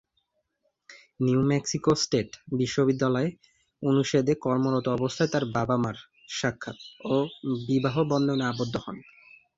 [1.19, 3.29] New Mexico state বিশ্ববিদ্যালয়ে
[3.83, 5.97] অনুষদে কর্মরত অবস্থায় তাঁর বাবা-মা'র
[6.29, 6.77] সাক্ষাত
[7.05, 7.15] ও
[7.67, 8.97] বিবাহবন্ধনে আবদ্ধ হন।